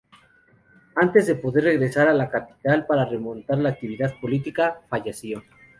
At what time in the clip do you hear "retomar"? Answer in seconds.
3.05-3.59